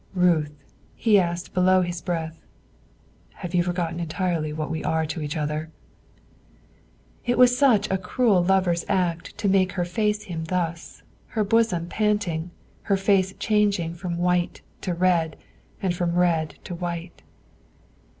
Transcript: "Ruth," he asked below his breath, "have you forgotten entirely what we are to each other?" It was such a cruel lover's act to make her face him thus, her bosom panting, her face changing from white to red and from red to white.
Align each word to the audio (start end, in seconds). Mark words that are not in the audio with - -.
"Ruth," 0.15 0.63
he 0.95 1.19
asked 1.19 1.53
below 1.53 1.81
his 1.81 2.01
breath, 2.01 2.41
"have 3.33 3.53
you 3.53 3.61
forgotten 3.61 3.99
entirely 3.99 4.51
what 4.51 4.71
we 4.71 4.83
are 4.83 5.05
to 5.05 5.21
each 5.21 5.37
other?" 5.37 5.69
It 7.23 7.37
was 7.37 7.55
such 7.55 7.87
a 7.91 7.99
cruel 7.99 8.43
lover's 8.43 8.83
act 8.89 9.37
to 9.37 9.47
make 9.47 9.73
her 9.73 9.85
face 9.85 10.23
him 10.23 10.45
thus, 10.45 11.03
her 11.27 11.43
bosom 11.43 11.85
panting, 11.85 12.49
her 12.81 12.97
face 12.97 13.33
changing 13.37 13.93
from 13.93 14.17
white 14.17 14.61
to 14.81 14.95
red 14.95 15.35
and 15.83 15.93
from 15.95 16.15
red 16.15 16.55
to 16.63 16.73
white. 16.73 17.21